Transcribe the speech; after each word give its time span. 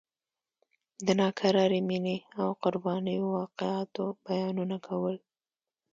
د 1.05 1.07
ناکرارې 1.19 1.79
مینې 1.89 2.17
او 2.39 2.47
قربانیو 2.63 3.25
واقعاتو 3.37 4.03
بیانونه 4.25 4.77
کول. 4.87 5.15